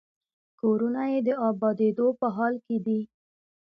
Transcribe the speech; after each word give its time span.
کورونه 0.59 1.03
یې 1.11 1.19
د 1.27 1.29
ابادېدو 1.49 2.07
په 2.19 2.27
حال 2.35 2.55
کې 2.65 2.77
دي. 2.85 2.99